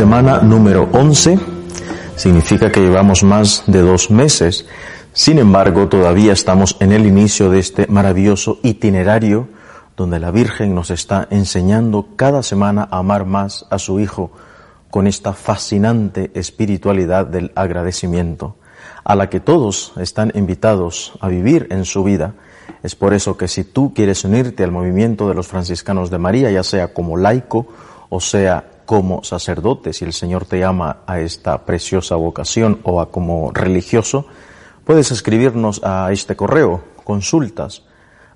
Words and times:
Semana 0.00 0.40
número 0.40 0.88
11 0.94 1.38
significa 2.16 2.72
que 2.72 2.80
llevamos 2.80 3.22
más 3.22 3.64
de 3.66 3.82
dos 3.82 4.10
meses. 4.10 4.64
Sin 5.12 5.38
embargo, 5.38 5.88
todavía 5.88 6.32
estamos 6.32 6.78
en 6.80 6.92
el 6.92 7.04
inicio 7.04 7.50
de 7.50 7.58
este 7.58 7.86
maravilloso 7.86 8.60
itinerario 8.62 9.48
donde 9.98 10.18
la 10.18 10.30
Virgen 10.30 10.74
nos 10.74 10.90
está 10.90 11.28
enseñando 11.30 12.16
cada 12.16 12.42
semana 12.42 12.88
a 12.90 13.00
amar 13.00 13.26
más 13.26 13.66
a 13.68 13.78
su 13.78 14.00
Hijo 14.00 14.30
con 14.88 15.06
esta 15.06 15.34
fascinante 15.34 16.30
espiritualidad 16.32 17.26
del 17.26 17.52
agradecimiento, 17.54 18.56
a 19.04 19.14
la 19.14 19.28
que 19.28 19.40
todos 19.40 19.92
están 19.98 20.32
invitados 20.34 21.12
a 21.20 21.28
vivir 21.28 21.66
en 21.70 21.84
su 21.84 22.04
vida. 22.04 22.32
Es 22.82 22.94
por 22.94 23.12
eso 23.12 23.36
que 23.36 23.48
si 23.48 23.64
tú 23.64 23.92
quieres 23.92 24.24
unirte 24.24 24.64
al 24.64 24.72
movimiento 24.72 25.28
de 25.28 25.34
los 25.34 25.46
franciscanos 25.46 26.08
de 26.08 26.16
María, 26.16 26.50
ya 26.50 26.62
sea 26.62 26.94
como 26.94 27.18
laico 27.18 27.66
o 28.08 28.18
sea 28.18 28.64
como 28.90 29.22
sacerdote, 29.22 29.92
si 29.92 30.04
el 30.04 30.12
Señor 30.12 30.46
te 30.46 30.58
llama 30.58 31.02
a 31.06 31.20
esta 31.20 31.64
preciosa 31.64 32.16
vocación 32.16 32.80
o 32.82 33.00
a 33.00 33.12
como 33.12 33.52
religioso, 33.52 34.26
puedes 34.84 35.12
escribirnos 35.12 35.80
a 35.84 36.10
este 36.10 36.34
correo, 36.34 36.82
consultas 37.04 37.84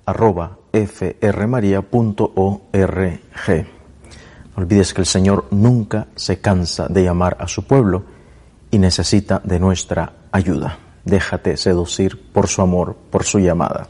arroba 0.05 0.59
frmaria.org. 0.71 1.83
No 4.55 4.63
olvides 4.63 4.93
que 4.93 5.01
el 5.01 5.05
Señor 5.05 5.47
nunca 5.51 6.07
se 6.15 6.39
cansa 6.39 6.87
de 6.87 7.03
llamar 7.03 7.35
a 7.41 7.49
su 7.49 7.67
pueblo 7.67 8.03
y 8.71 8.77
necesita 8.77 9.41
de 9.43 9.59
nuestra 9.59 10.13
ayuda. 10.31 10.77
Déjate 11.03 11.57
seducir 11.57 12.31
por 12.31 12.47
su 12.47 12.61
amor, 12.61 12.95
por 13.09 13.25
su 13.25 13.39
llamada. 13.39 13.89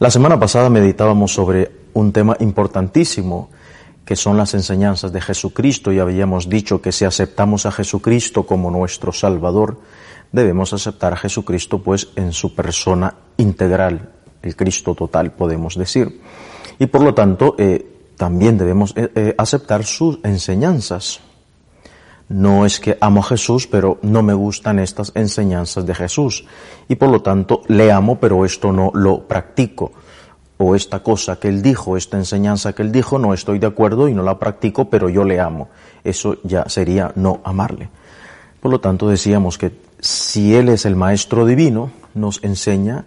La 0.00 0.10
semana 0.10 0.40
pasada 0.40 0.68
meditábamos 0.68 1.32
sobre 1.32 1.70
un 1.92 2.10
tema 2.10 2.36
importantísimo 2.40 3.50
que 4.10 4.16
son 4.16 4.36
las 4.36 4.54
enseñanzas 4.54 5.12
de 5.12 5.20
Jesucristo 5.20 5.92
y 5.92 6.00
habíamos 6.00 6.48
dicho 6.48 6.82
que 6.82 6.90
si 6.90 7.04
aceptamos 7.04 7.64
a 7.64 7.70
Jesucristo 7.70 8.42
como 8.42 8.68
nuestro 8.68 9.12
Salvador, 9.12 9.78
debemos 10.32 10.72
aceptar 10.72 11.12
a 11.12 11.16
Jesucristo 11.16 11.80
pues 11.80 12.08
en 12.16 12.32
su 12.32 12.52
persona 12.52 13.14
integral, 13.36 14.10
el 14.42 14.56
Cristo 14.56 14.96
total 14.96 15.30
podemos 15.30 15.76
decir. 15.76 16.22
Y 16.80 16.86
por 16.86 17.02
lo 17.02 17.14
tanto, 17.14 17.54
eh, 17.56 17.86
también 18.16 18.58
debemos 18.58 18.92
eh, 18.96 19.12
eh, 19.14 19.34
aceptar 19.38 19.84
sus 19.84 20.18
enseñanzas. 20.24 21.20
No 22.28 22.66
es 22.66 22.80
que 22.80 22.98
amo 23.00 23.20
a 23.20 23.28
Jesús, 23.28 23.68
pero 23.68 24.00
no 24.02 24.24
me 24.24 24.34
gustan 24.34 24.80
estas 24.80 25.12
enseñanzas 25.14 25.86
de 25.86 25.94
Jesús. 25.94 26.44
Y 26.88 26.96
por 26.96 27.10
lo 27.10 27.22
tanto, 27.22 27.62
le 27.68 27.92
amo, 27.92 28.18
pero 28.18 28.44
esto 28.44 28.72
no 28.72 28.90
lo 28.92 29.28
practico. 29.28 29.92
O 30.62 30.74
esta 30.74 31.02
cosa 31.02 31.36
que 31.40 31.48
él 31.48 31.62
dijo, 31.62 31.96
esta 31.96 32.18
enseñanza 32.18 32.74
que 32.74 32.82
él 32.82 32.92
dijo, 32.92 33.18
no 33.18 33.32
estoy 33.32 33.58
de 33.58 33.66
acuerdo 33.66 34.08
y 34.08 34.14
no 34.14 34.22
la 34.22 34.38
practico, 34.38 34.90
pero 34.90 35.08
yo 35.08 35.24
le 35.24 35.40
amo. 35.40 35.70
Eso 36.04 36.36
ya 36.44 36.68
sería 36.68 37.12
no 37.16 37.40
amarle. 37.44 37.88
Por 38.60 38.70
lo 38.70 38.78
tanto, 38.78 39.08
decíamos 39.08 39.56
que 39.56 39.72
si 40.00 40.54
Él 40.54 40.68
es 40.68 40.84
el 40.84 40.96
Maestro 40.96 41.46
Divino, 41.46 41.90
nos 42.12 42.44
enseña 42.44 43.06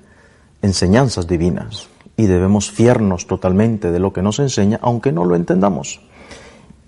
enseñanzas 0.63 1.27
divinas 1.27 1.89
y 2.17 2.25
debemos 2.25 2.71
fiarnos 2.71 3.27
totalmente 3.27 3.91
de 3.91 3.99
lo 3.99 4.13
que 4.13 4.23
nos 4.23 4.39
enseña, 4.39 4.79
aunque 4.81 5.11
no 5.11 5.23
lo 5.23 5.35
entendamos. 5.35 6.01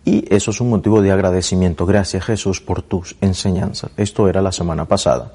Y 0.03 0.25
eso 0.33 0.49
es 0.49 0.61
un 0.61 0.71
motivo 0.71 1.03
de 1.03 1.11
agradecimiento. 1.11 1.85
Gracias 1.85 2.25
Jesús 2.25 2.59
por 2.59 2.81
tus 2.81 3.15
enseñanzas. 3.21 3.91
Esto 3.97 4.27
era 4.27 4.41
la 4.41 4.51
semana 4.51 4.85
pasada. 4.85 5.33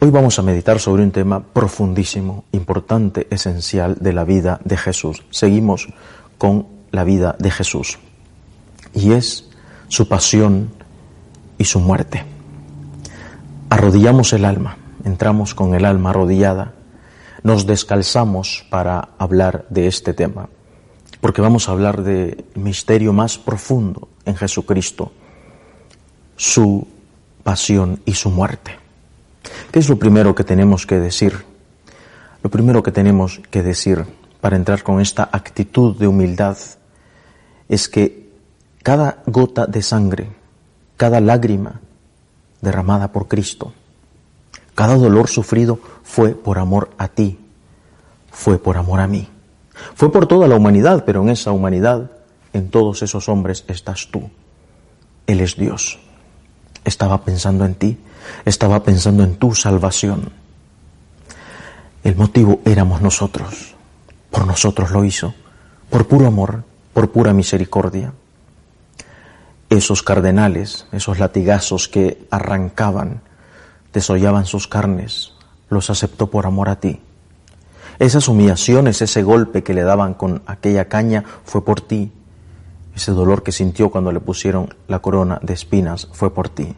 Hoy 0.00 0.10
vamos 0.10 0.38
a 0.38 0.42
meditar 0.42 0.78
sobre 0.78 1.02
un 1.02 1.10
tema 1.10 1.42
profundísimo, 1.42 2.44
importante, 2.52 3.26
esencial 3.30 3.96
de 4.00 4.12
la 4.12 4.24
vida 4.24 4.60
de 4.64 4.76
Jesús. 4.76 5.24
Seguimos 5.30 5.88
con 6.38 6.66
la 6.90 7.04
vida 7.04 7.36
de 7.38 7.50
Jesús. 7.50 7.98
Y 8.94 9.12
es 9.12 9.50
su 9.88 10.08
pasión 10.08 10.70
y 11.58 11.64
su 11.64 11.80
muerte. 11.80 12.24
Arrodillamos 13.70 14.32
el 14.32 14.44
alma, 14.44 14.78
entramos 15.04 15.54
con 15.54 15.74
el 15.74 15.84
alma 15.84 16.10
arrodillada 16.10 16.74
nos 17.42 17.66
descalzamos 17.66 18.66
para 18.68 19.10
hablar 19.18 19.66
de 19.70 19.86
este 19.86 20.12
tema, 20.12 20.48
porque 21.20 21.40
vamos 21.40 21.68
a 21.68 21.72
hablar 21.72 22.02
del 22.02 22.44
misterio 22.54 23.12
más 23.12 23.38
profundo 23.38 24.08
en 24.24 24.36
Jesucristo, 24.36 25.12
su 26.36 26.86
pasión 27.42 28.00
y 28.04 28.14
su 28.14 28.30
muerte. 28.30 28.87
¿Qué 29.78 29.82
es 29.82 29.88
lo 29.88 29.96
primero 29.96 30.34
que 30.34 30.42
tenemos 30.42 30.86
que 30.86 30.98
decir? 30.98 31.44
Lo 32.42 32.50
primero 32.50 32.82
que 32.82 32.90
tenemos 32.90 33.40
que 33.48 33.62
decir 33.62 34.04
para 34.40 34.56
entrar 34.56 34.82
con 34.82 35.00
esta 35.00 35.28
actitud 35.30 35.96
de 35.96 36.08
humildad 36.08 36.58
es 37.68 37.88
que 37.88 38.28
cada 38.82 39.22
gota 39.26 39.68
de 39.68 39.80
sangre, 39.82 40.30
cada 40.96 41.20
lágrima 41.20 41.80
derramada 42.60 43.12
por 43.12 43.28
Cristo, 43.28 43.72
cada 44.74 44.96
dolor 44.96 45.28
sufrido 45.28 45.78
fue 46.02 46.34
por 46.34 46.58
amor 46.58 46.90
a 46.98 47.06
ti, 47.06 47.38
fue 48.32 48.58
por 48.58 48.78
amor 48.78 48.98
a 48.98 49.06
mí. 49.06 49.28
Fue 49.94 50.10
por 50.10 50.26
toda 50.26 50.48
la 50.48 50.56
humanidad, 50.56 51.04
pero 51.06 51.22
en 51.22 51.28
esa 51.28 51.52
humanidad, 51.52 52.10
en 52.52 52.68
todos 52.68 53.02
esos 53.02 53.28
hombres 53.28 53.64
estás 53.68 54.08
tú. 54.10 54.28
Él 55.28 55.38
es 55.40 55.54
Dios. 55.54 56.00
Estaba 56.88 57.22
pensando 57.22 57.66
en 57.66 57.74
ti, 57.74 57.98
estaba 58.46 58.82
pensando 58.82 59.22
en 59.22 59.36
tu 59.36 59.54
salvación. 59.54 60.32
El 62.02 62.16
motivo 62.16 62.62
éramos 62.64 63.02
nosotros. 63.02 63.74
Por 64.30 64.46
nosotros 64.46 64.90
lo 64.90 65.04
hizo, 65.04 65.34
por 65.90 66.08
puro 66.08 66.26
amor, 66.26 66.64
por 66.94 67.10
pura 67.10 67.34
misericordia. 67.34 68.14
Esos 69.68 70.02
cardenales, 70.02 70.86
esos 70.90 71.18
latigazos 71.18 71.88
que 71.88 72.26
arrancaban 72.30 73.20
desollaban 73.92 74.46
sus 74.46 74.66
carnes, 74.66 75.34
los 75.68 75.90
aceptó 75.90 76.30
por 76.30 76.46
amor 76.46 76.70
a 76.70 76.80
ti. 76.80 77.02
Esas 77.98 78.28
humillaciones, 78.28 79.02
ese 79.02 79.22
golpe 79.22 79.62
que 79.62 79.74
le 79.74 79.82
daban 79.82 80.14
con 80.14 80.40
aquella 80.46 80.88
caña 80.88 81.22
fue 81.44 81.62
por 81.66 81.82
ti. 81.82 82.12
Ese 82.98 83.12
dolor 83.12 83.44
que 83.44 83.52
sintió 83.52 83.90
cuando 83.90 84.10
le 84.10 84.18
pusieron 84.18 84.74
la 84.88 84.98
corona 84.98 85.38
de 85.40 85.54
espinas 85.54 86.08
fue 86.10 86.34
por 86.34 86.48
ti. 86.48 86.74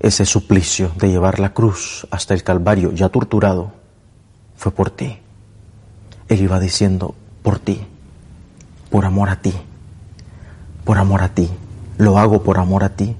Ese 0.00 0.26
suplicio 0.26 0.90
de 0.96 1.10
llevar 1.10 1.38
la 1.38 1.54
cruz 1.54 2.08
hasta 2.10 2.34
el 2.34 2.42
Calvario 2.42 2.90
ya 2.90 3.08
torturado 3.08 3.70
fue 4.56 4.72
por 4.72 4.90
ti. 4.90 5.20
Él 6.28 6.40
iba 6.40 6.58
diciendo, 6.58 7.14
por 7.44 7.60
ti, 7.60 7.86
por 8.90 9.04
amor 9.04 9.28
a 9.28 9.40
ti, 9.40 9.54
por 10.82 10.98
amor 10.98 11.22
a 11.22 11.28
ti, 11.28 11.48
lo 11.96 12.18
hago 12.18 12.42
por 12.42 12.58
amor 12.58 12.82
a 12.82 12.96
ti. 12.96 13.14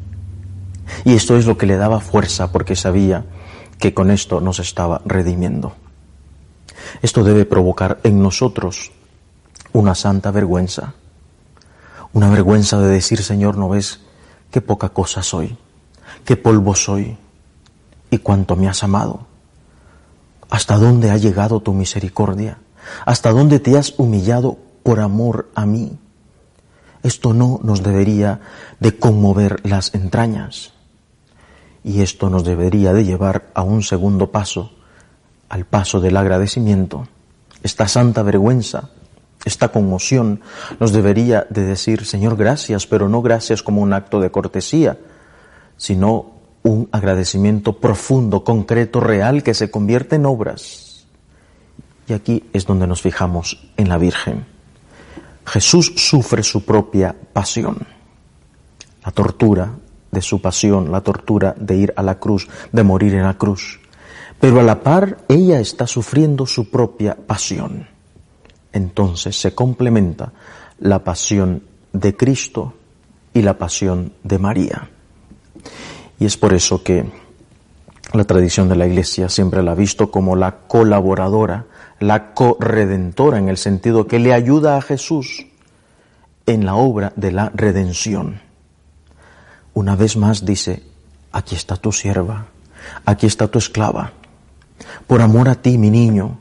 Y 1.04 1.14
esto 1.14 1.36
es 1.36 1.46
lo 1.46 1.56
que 1.56 1.66
le 1.66 1.76
daba 1.76 2.00
fuerza 2.00 2.50
porque 2.50 2.74
sabía 2.74 3.26
que 3.78 3.94
con 3.94 4.10
esto 4.10 4.40
nos 4.40 4.58
estaba 4.58 5.02
redimiendo. 5.04 5.72
Esto 7.00 7.22
debe 7.22 7.44
provocar 7.44 8.00
en 8.02 8.20
nosotros 8.20 8.90
una 9.72 9.94
santa 9.94 10.32
vergüenza, 10.32 10.94
una 12.14 12.30
vergüenza 12.30 12.78
de 12.78 12.88
decir, 12.88 13.22
Señor, 13.22 13.58
¿no 13.58 13.68
ves 13.68 14.00
qué 14.50 14.60
poca 14.60 14.88
cosa 14.88 15.22
soy, 15.22 15.58
qué 16.24 16.36
polvo 16.36 16.74
soy 16.74 17.18
y 18.10 18.18
cuánto 18.18 18.56
me 18.56 18.68
has 18.68 18.82
amado? 18.82 19.26
¿Hasta 20.48 20.78
dónde 20.78 21.10
ha 21.10 21.16
llegado 21.16 21.60
tu 21.60 21.74
misericordia? 21.74 22.58
¿Hasta 23.04 23.32
dónde 23.32 23.58
te 23.58 23.76
has 23.76 23.94
humillado 23.98 24.58
por 24.84 25.00
amor 25.00 25.50
a 25.56 25.66
mí? 25.66 25.98
Esto 27.02 27.34
no 27.34 27.58
nos 27.62 27.82
debería 27.82 28.40
de 28.78 28.96
conmover 28.96 29.60
las 29.66 29.92
entrañas. 29.94 30.72
Y 31.82 32.00
esto 32.00 32.30
nos 32.30 32.44
debería 32.44 32.92
de 32.92 33.04
llevar 33.04 33.50
a 33.54 33.62
un 33.62 33.82
segundo 33.82 34.30
paso, 34.30 34.72
al 35.48 35.66
paso 35.66 36.00
del 36.00 36.16
agradecimiento. 36.16 37.08
Esta 37.62 37.88
santa 37.88 38.22
vergüenza, 38.22 38.90
esta 39.44 39.68
conmoción 39.68 40.40
nos 40.80 40.92
debería 40.92 41.46
de 41.50 41.64
decir, 41.64 42.06
Señor, 42.06 42.36
gracias, 42.36 42.86
pero 42.86 43.08
no 43.08 43.22
gracias 43.22 43.62
como 43.62 43.82
un 43.82 43.92
acto 43.92 44.20
de 44.20 44.30
cortesía, 44.30 44.98
sino 45.76 46.32
un 46.62 46.88
agradecimiento 46.92 47.78
profundo, 47.78 48.42
concreto, 48.42 49.00
real, 49.00 49.42
que 49.42 49.54
se 49.54 49.70
convierte 49.70 50.16
en 50.16 50.26
obras. 50.26 51.06
Y 52.08 52.14
aquí 52.14 52.44
es 52.52 52.64
donde 52.66 52.86
nos 52.86 53.02
fijamos 53.02 53.70
en 53.76 53.88
la 53.88 53.98
Virgen. 53.98 54.46
Jesús 55.46 55.92
sufre 55.96 56.42
su 56.42 56.64
propia 56.64 57.14
pasión, 57.32 57.86
la 59.04 59.12
tortura 59.12 59.74
de 60.10 60.22
su 60.22 60.40
pasión, 60.40 60.90
la 60.90 61.02
tortura 61.02 61.54
de 61.58 61.76
ir 61.76 61.92
a 61.96 62.02
la 62.02 62.18
cruz, 62.18 62.48
de 62.72 62.82
morir 62.82 63.14
en 63.14 63.24
la 63.24 63.34
cruz. 63.34 63.80
Pero 64.40 64.60
a 64.60 64.62
la 64.62 64.82
par 64.82 65.18
ella 65.28 65.60
está 65.60 65.86
sufriendo 65.86 66.46
su 66.46 66.70
propia 66.70 67.14
pasión. 67.14 67.93
Entonces 68.74 69.40
se 69.40 69.54
complementa 69.54 70.32
la 70.80 71.04
pasión 71.04 71.62
de 71.92 72.16
Cristo 72.16 72.74
y 73.32 73.40
la 73.40 73.56
pasión 73.56 74.12
de 74.24 74.38
María. 74.40 74.90
Y 76.18 76.26
es 76.26 76.36
por 76.36 76.52
eso 76.52 76.82
que 76.82 77.04
la 78.12 78.24
tradición 78.24 78.68
de 78.68 78.74
la 78.74 78.88
Iglesia 78.88 79.28
siempre 79.28 79.62
la 79.62 79.72
ha 79.72 79.76
visto 79.76 80.10
como 80.10 80.34
la 80.34 80.66
colaboradora, 80.66 81.66
la 82.00 82.34
corredentora, 82.34 83.38
en 83.38 83.48
el 83.48 83.58
sentido 83.58 84.08
que 84.08 84.18
le 84.18 84.34
ayuda 84.34 84.76
a 84.76 84.82
Jesús 84.82 85.46
en 86.44 86.66
la 86.66 86.74
obra 86.74 87.12
de 87.14 87.30
la 87.30 87.52
redención. 87.54 88.40
Una 89.72 89.94
vez 89.94 90.16
más 90.16 90.44
dice, 90.44 90.82
aquí 91.30 91.54
está 91.54 91.76
tu 91.76 91.92
sierva, 91.92 92.46
aquí 93.04 93.26
está 93.26 93.46
tu 93.46 93.60
esclava. 93.60 94.12
Por 95.06 95.22
amor 95.22 95.48
a 95.48 95.54
ti, 95.54 95.78
mi 95.78 95.90
niño, 95.90 96.38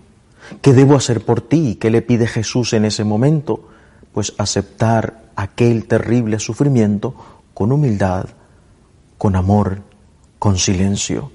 ¿qué 0.62 0.74
debo 0.74 0.96
hacer 0.96 1.24
por 1.26 1.42
ti? 1.42 1.76
¿Qué 1.76 1.90
le 1.90 2.02
pide 2.02 2.28
Jesús 2.28 2.74
en 2.74 2.86
ese 2.86 3.04
momento? 3.04 3.68
Pues 4.14 4.34
aceptar 4.38 5.24
aquel 5.36 5.86
terrible 5.86 6.40
sufrimiento 6.40 7.16
con 7.54 7.72
humildad, 7.72 8.26
con 9.18 9.36
amor, 9.36 9.82
con 10.40 10.58
silencio. 10.58 11.32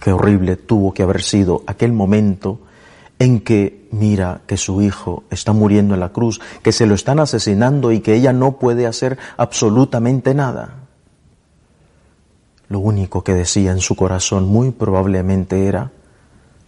Qué 0.00 0.12
horrible 0.12 0.56
tuvo 0.56 0.94
que 0.94 1.02
haber 1.02 1.22
sido 1.22 1.62
aquel 1.66 1.92
momento 1.92 2.60
en 3.18 3.40
que 3.40 3.88
mira 3.90 4.42
que 4.46 4.56
su 4.56 4.80
hijo 4.80 5.24
está 5.30 5.52
muriendo 5.52 5.94
en 5.94 6.00
la 6.00 6.10
cruz, 6.10 6.40
que 6.62 6.72
se 6.72 6.86
lo 6.86 6.94
están 6.94 7.18
asesinando 7.18 7.90
y 7.92 8.00
que 8.00 8.14
ella 8.14 8.32
no 8.32 8.58
puede 8.58 8.86
hacer 8.86 9.18
absolutamente 9.36 10.34
nada. 10.34 10.74
Lo 12.68 12.80
único 12.80 13.24
que 13.24 13.34
decía 13.34 13.72
en 13.72 13.80
su 13.80 13.96
corazón 13.96 14.46
muy 14.46 14.70
probablemente 14.70 15.66
era, 15.66 15.90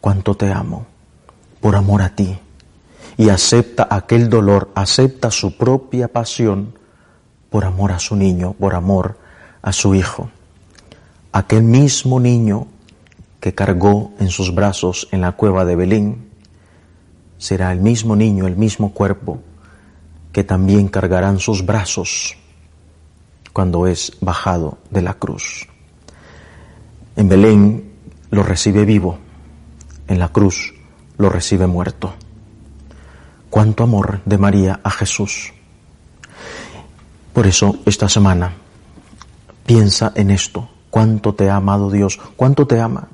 cuánto 0.01 0.35
te 0.35 0.51
amo, 0.51 0.87
por 1.61 1.77
amor 1.77 2.03
a 2.03 2.15
ti. 2.15 2.39
Y 3.17 3.29
acepta 3.29 3.87
aquel 3.91 4.31
dolor, 4.31 4.71
acepta 4.75 5.31
su 5.31 5.57
propia 5.57 6.09
pasión 6.09 6.75
por 7.51 7.65
amor 7.65 7.93
a 7.93 7.99
su 7.99 8.17
niño, 8.17 8.55
por 8.55 8.75
amor 8.75 9.19
a 9.63 9.73
su 9.73 9.95
hijo. 9.95 10.31
Aquel 11.33 11.63
mismo 11.63 12.19
niño 12.19 12.67
que 13.41 13.55
cargó 13.55 14.13
en 14.19 14.29
sus 14.29 14.55
brazos 14.55 15.09
en 15.13 15.21
la 15.21 15.33
cueva 15.33 15.65
de 15.65 15.77
Belén, 15.77 16.31
será 17.39 17.73
el 17.73 17.81
mismo 17.81 18.17
niño, 18.17 18.47
el 18.47 18.57
mismo 18.57 18.93
cuerpo, 18.93 19.41
que 20.33 20.45
también 20.45 20.89
cargarán 20.89 21.39
sus 21.39 21.65
brazos 21.65 22.37
cuando 23.53 23.87
es 23.87 24.13
bajado 24.21 24.79
de 24.91 25.03
la 25.03 25.15
cruz. 25.15 25.67
En 27.17 27.29
Belén 27.29 27.93
lo 28.31 28.43
recibe 28.43 28.85
vivo, 28.85 29.19
en 30.07 30.19
la 30.19 30.29
cruz 30.29 30.75
lo 31.21 31.29
recibe 31.29 31.67
muerto. 31.67 32.15
Cuánto 33.51 33.83
amor 33.85 34.23
de 34.25 34.39
María 34.39 34.81
a 34.83 34.91
Jesús. 34.91 35.53
Por 37.35 37.47
eso 37.47 37.77
esta 37.85 38.09
semana 38.09 38.55
piensa 39.67 40.13
en 40.15 40.31
esto, 40.31 40.71
cuánto 40.89 41.35
te 41.35 41.51
ha 41.51 41.57
amado 41.57 41.91
Dios, 41.91 42.19
cuánto 42.37 42.67
te 42.67 42.81
ama. 42.81 43.09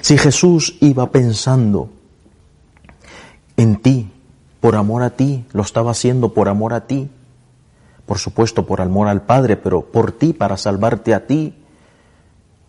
Si 0.00 0.18
Jesús 0.18 0.76
iba 0.80 1.12
pensando 1.12 1.88
en 3.56 3.76
ti, 3.76 4.10
por 4.60 4.74
amor 4.74 5.04
a 5.04 5.10
ti, 5.10 5.44
lo 5.52 5.62
estaba 5.62 5.92
haciendo 5.92 6.34
por 6.34 6.48
amor 6.48 6.74
a 6.74 6.88
ti, 6.88 7.08
por 8.06 8.18
supuesto 8.18 8.66
por 8.66 8.80
amor 8.80 9.06
al 9.06 9.22
Padre, 9.22 9.56
pero 9.56 9.82
por 9.82 10.10
ti, 10.10 10.32
para 10.32 10.56
salvarte 10.56 11.14
a 11.14 11.28
ti. 11.28 11.54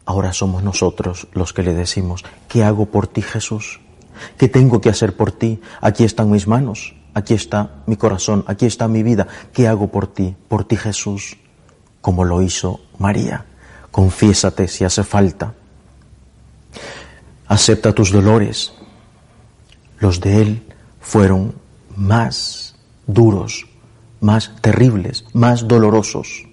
Ahora 0.05 0.33
somos 0.33 0.61
nosotros 0.61 1.27
los 1.33 1.51
que 1.51 1.63
le 1.63 1.73
decimos, 1.73 2.23
¿qué 2.47 2.63
hago 2.63 2.85
por 2.85 3.07
ti 3.07 3.23
Jesús? 3.23 3.79
¿Qué 4.37 4.47
tengo 4.47 4.81
que 4.81 4.89
hacer 4.89 5.15
por 5.15 5.31
ti? 5.31 5.61
Aquí 5.81 6.03
están 6.03 6.31
mis 6.31 6.47
manos, 6.47 6.95
aquí 7.13 7.33
está 7.33 7.83
mi 7.85 7.95
corazón, 7.95 8.43
aquí 8.47 8.65
está 8.65 8.87
mi 8.87 9.03
vida. 9.03 9.27
¿Qué 9.53 9.67
hago 9.67 9.87
por 9.87 10.07
ti? 10.07 10.35
Por 10.47 10.65
ti 10.65 10.75
Jesús, 10.75 11.37
como 12.01 12.23
lo 12.23 12.41
hizo 12.41 12.81
María. 12.99 13.45
Confiésate 13.91 14.67
si 14.67 14.83
hace 14.83 15.03
falta. 15.03 15.53
Acepta 17.47 17.93
tus 17.93 18.11
dolores, 18.11 18.73
los 19.99 20.19
de 20.19 20.41
Él 20.41 20.73
fueron 20.99 21.55
más 21.95 22.75
duros, 23.07 23.67
más 24.19 24.51
terribles, 24.61 25.25
más 25.33 25.67
dolorosos. 25.67 26.45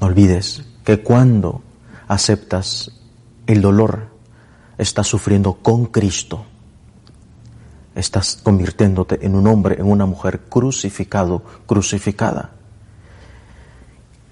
No 0.00 0.06
olvides 0.06 0.64
que 0.84 1.02
cuando 1.02 1.62
aceptas 2.06 2.92
el 3.46 3.62
dolor, 3.62 4.15
estás 4.78 5.06
sufriendo 5.06 5.54
con 5.54 5.86
Cristo. 5.86 6.44
Estás 7.94 8.40
convirtiéndote 8.42 9.24
en 9.24 9.34
un 9.34 9.46
hombre, 9.46 9.76
en 9.78 9.86
una 9.86 10.06
mujer 10.06 10.40
crucificado, 10.48 11.42
crucificada. 11.66 12.50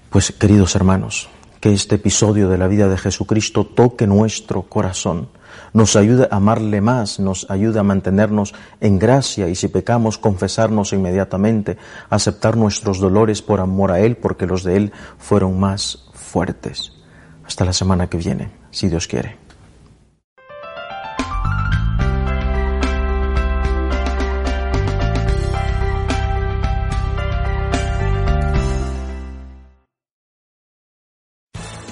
Pues 0.09 0.31
queridos 0.31 0.75
hermanos, 0.75 1.29
que 1.59 1.73
este 1.73 1.95
episodio 1.95 2.47
de 2.47 2.59
la 2.59 2.67
vida 2.67 2.87
de 2.87 2.97
Jesucristo 2.97 3.65
toque 3.65 4.05
nuestro 4.05 4.63
corazón 4.63 5.29
nos 5.73 5.95
ayude 5.95 6.27
a 6.29 6.37
amarle 6.37 6.79
más, 6.81 7.19
nos 7.19 7.49
ayude 7.49 7.79
a 7.79 7.83
mantenernos 7.83 8.53
en 8.81 8.99
gracia 8.99 9.47
y 9.47 9.55
si 9.55 9.67
pecamos, 9.67 10.17
confesarnos 10.17 10.93
inmediatamente, 10.93 11.77
aceptar 12.09 12.55
nuestros 12.55 12.99
dolores 12.99 13.41
por 13.41 13.59
amor 13.59 13.91
a 13.91 13.99
Él, 13.99 14.17
porque 14.17 14.45
los 14.45 14.63
de 14.63 14.77
Él 14.77 14.91
fueron 15.17 15.59
más 15.59 16.05
fuertes. 16.13 16.93
Hasta 17.45 17.65
la 17.65 17.73
semana 17.73 18.07
que 18.07 18.17
viene, 18.17 18.51
si 18.71 18.89
Dios 18.89 19.07
quiere. 19.07 19.44